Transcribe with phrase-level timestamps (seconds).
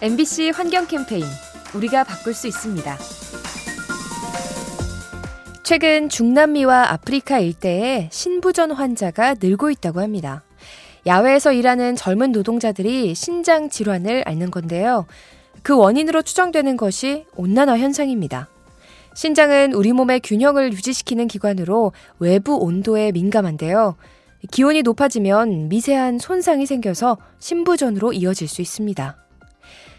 [0.00, 1.24] MBC 환경 캠페인
[1.74, 2.96] 우리가 바꿀 수 있습니다.
[5.64, 10.44] 최근 중남미와 아프리카 일대에 신부전 환자가 늘고 있다고 합니다.
[11.04, 15.06] 야외에서 일하는 젊은 노동자들이 신장 질환을 앓는 건데요.
[15.64, 18.48] 그 원인으로 추정되는 것이 온난화 현상입니다.
[19.14, 21.90] 신장은 우리 몸의 균형을 유지시키는 기관으로
[22.20, 23.96] 외부 온도에 민감한데요.
[24.52, 29.27] 기온이 높아지면 미세한 손상이 생겨서 신부전으로 이어질 수 있습니다.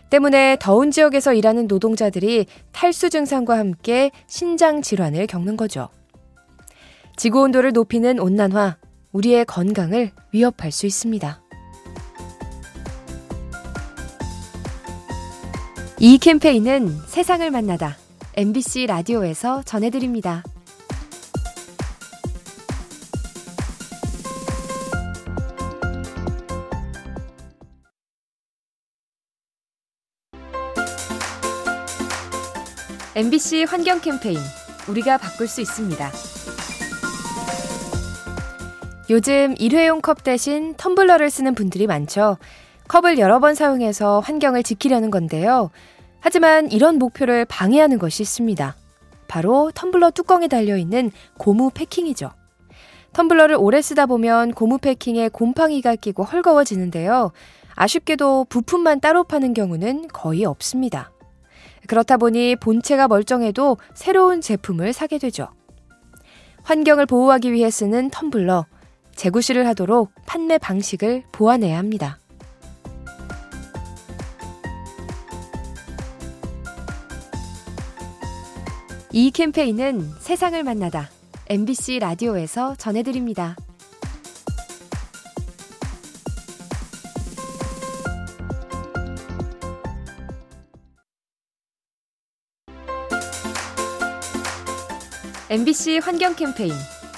[0.10, 5.90] 때문에 더운 지역에서 일하는 노동자들이 탈수 증상과 함께 신장 질환을 겪는 거죠.
[7.16, 8.78] 지구 온도를 높이는 온난화,
[9.12, 11.42] 우리의 건강을 위협할 수 있습니다.
[16.00, 17.98] 이 캠페인은 세상을 만나다
[18.38, 20.44] MBC 라디오에서 전해드립니다.
[33.16, 34.38] MBC 환경 캠페인
[34.88, 36.12] 우리가 바꿀 수 있습니다.
[39.10, 42.38] 요즘 일회용 컵 대신 텀블러를 쓰는 분들이 많죠.
[42.88, 45.72] 컵을 여러 번 사용해서 환경을 지키려는 건데요.
[46.20, 48.76] 하지만 이런 목표를 방해하는 것이 있습니다.
[49.28, 52.30] 바로 텀블러 뚜껑에 달려있는 고무 패킹이죠.
[53.14, 57.32] 텀블러를 오래 쓰다 보면 고무 패킹에 곰팡이가 끼고 헐거워지는데요.
[57.74, 61.12] 아쉽게도 부품만 따로 파는 경우는 거의 없습니다.
[61.88, 65.48] 그렇다 보니 본체가 멀쩡해도 새로운 제품을 사게 되죠.
[66.64, 68.66] 환경을 보호하기 위해 쓰는 텀블러,
[69.16, 72.20] 재구실을 하도록 판매 방식을 보완해야 합니다.
[79.12, 81.10] 이 캠페인은 세상을 만나다
[81.50, 83.56] MBC 라디오에서 전해드립니다.
[95.52, 96.72] MBC 환경 캠페인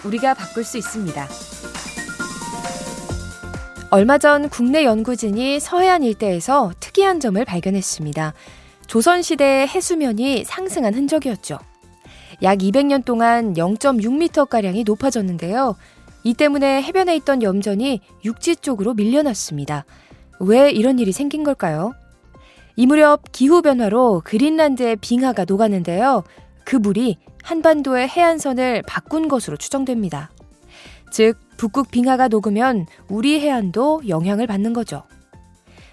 [0.05, 1.27] 우리가 바꿀 수 있습니다.
[3.89, 8.33] 얼마 전 국내 연구진이 서해안 일대에서 특이한 점을 발견했습니다.
[8.87, 11.59] 조선시대의 해수면이 상승한 흔적이었죠.
[12.41, 15.75] 약 200년 동안 0.6m가량이 높아졌는데요.
[16.23, 19.83] 이 때문에 해변에 있던 염전이 육지 쪽으로 밀려났습니다.
[20.39, 21.91] 왜 이런 일이 생긴 걸까요?
[22.77, 26.23] 이 무렵 기후변화로 그린란드의 빙하가 녹았는데요.
[26.63, 30.31] 그 물이 한반도의 해안선을 바꾼 것으로 추정됩니다.
[31.11, 35.03] 즉, 북극 빙하가 녹으면 우리 해안도 영향을 받는 거죠.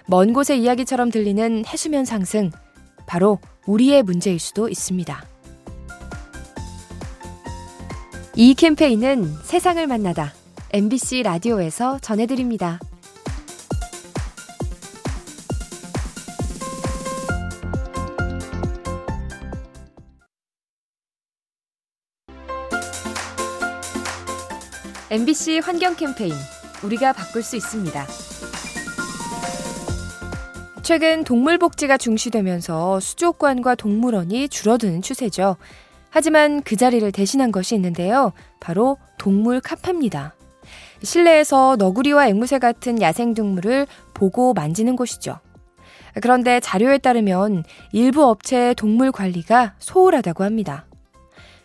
[0.06, 2.50] 먼 곳의 이야기처럼 들리는 해수면 상승,
[3.06, 5.22] 바로 우리의 문제일 수도 있습니다.
[8.36, 10.32] 이 캠페인은 세상을 만나다
[10.72, 12.78] MBC 라디오에서 전해드립니다.
[25.10, 26.34] MBC 환경 캠페인
[26.84, 28.06] 우리가 바꿀 수 있습니다.
[30.82, 35.56] 최근 동물 복지가 중시되면서 수족관과 동물원이 줄어드는 추세죠.
[36.10, 38.32] 하지만 그 자리를 대신한 것이 있는데요.
[38.60, 40.34] 바로 동물 카페입니다.
[41.02, 45.38] 실내에서 너구리와 앵무새 같은 야생동물을 보고 만지는 곳이죠.
[46.20, 50.84] 그런데 자료에 따르면 일부 업체의 동물 관리가 소홀하다고 합니다.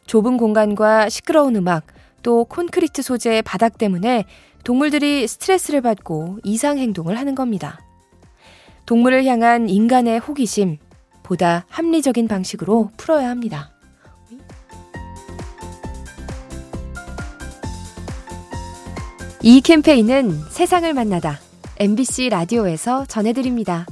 [0.06, 1.86] 좁은 공간과 시끄러운 음악,
[2.24, 4.26] 또 콘크리트 소재의 바닥 때문에
[4.64, 7.80] 동물들이 스트레스를 받고 이상 행동을 하는 겁니다.
[8.86, 10.78] 동물을 향한 인간의 호기심,
[11.22, 13.72] 보다 합리적인 방식으로 풀어야 합니다.
[19.42, 21.40] 이 캠페인은 세상을 만나다
[21.78, 23.86] MBC 라디오에서 전해드립니다.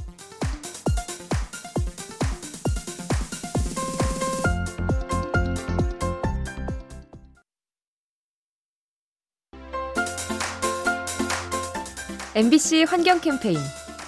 [12.34, 13.58] MBC 환경 캠페인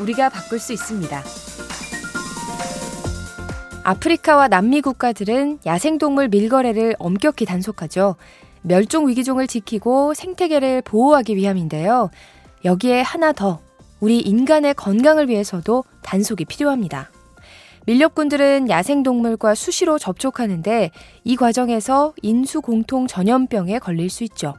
[0.00, 1.22] 우리가 바꿀 수 있습니다.
[3.82, 8.16] 아프리카와 남미 국가들은 야생동물 밀거래를 엄격히 단속하죠.
[8.62, 12.08] 멸종 위기종을 지키고 생태계를 보호하기 위함인데요.
[12.64, 13.60] 여기에 하나 더
[14.00, 17.10] 우리 인간의 건강을 위해서도 단속이 필요합니다.
[17.84, 20.90] 밀렵꾼들은 야생동물과 수시로 접촉하는데
[21.24, 24.54] 이 과정에서 인수공통 전염병에 걸릴 수 있죠.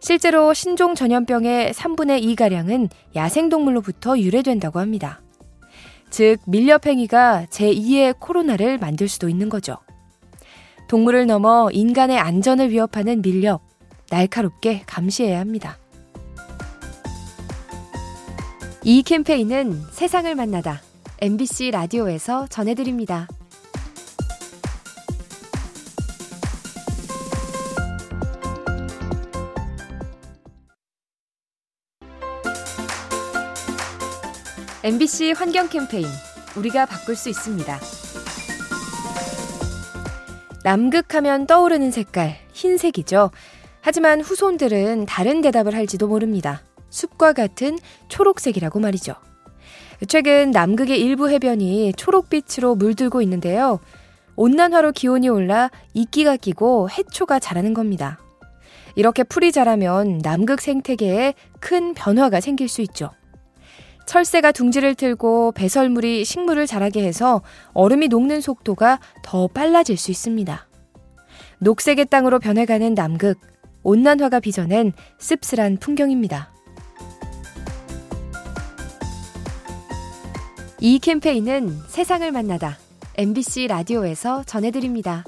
[0.00, 5.22] 실제로 신종 전염병의 3분의 2가량은 야생동물로부터 유래된다고 합니다.
[6.10, 9.78] 즉, 밀렵행위가 제2의 코로나를 만들 수도 있는 거죠.
[10.88, 13.62] 동물을 넘어 인간의 안전을 위협하는 밀렵,
[14.10, 15.78] 날카롭게 감시해야 합니다.
[18.84, 20.82] 이 캠페인은 세상을 만나다
[21.22, 23.26] MBC 라디오에서 전해드립니다.
[34.84, 36.04] MBC 환경 캠페인
[36.58, 37.80] 우리가 바꿀 수 있습니다.
[40.62, 43.30] 남극하면 떠오르는 색깔 흰색이죠.
[43.80, 46.62] 하지만 후손들은 다른 대답을 할지도 모릅니다.
[46.90, 47.78] 숲과 같은
[48.08, 49.14] 초록색이라고 말이죠.
[50.06, 53.80] 최근 남극의 일부 해변이 초록빛으로 물들고 있는데요.
[54.36, 58.18] 온난화로 기온이 올라 이끼가 끼고 해초가 자라는 겁니다.
[58.96, 63.12] 이렇게 풀이 자라면 남극 생태계에 큰 변화가 생길 수 있죠.
[64.06, 67.42] 철새가 둥지를 틀고 배설물이 식물을 자라게 해서
[67.72, 70.68] 얼음이 녹는 속도가 더 빨라질 수 있습니다.
[71.58, 73.38] 녹색의 땅으로 변해가는 남극,
[73.82, 76.52] 온난화가 빚어낸 씁쓸한 풍경입니다.
[80.80, 82.76] 이 캠페인은 세상을 만나다
[83.16, 85.24] MBC 라디오에서 전해드립니다.